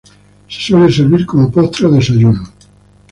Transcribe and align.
Se 0.49 0.59
suele 0.67 0.91
servir 0.91 1.27
como 1.27 1.51
postre 1.51 1.85
o 1.85 1.91
desayuno. 1.97 2.43